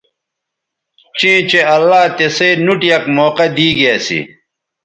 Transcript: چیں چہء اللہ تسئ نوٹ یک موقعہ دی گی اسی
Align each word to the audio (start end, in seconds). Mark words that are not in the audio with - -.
چیں 1.17 1.39
چہء 1.49 1.69
اللہ 1.75 2.03
تسئ 2.17 2.51
نوٹ 2.65 2.81
یک 2.89 3.03
موقعہ 3.15 3.47
دی 3.55 3.67
گی 3.77 3.85
اسی 3.95 4.19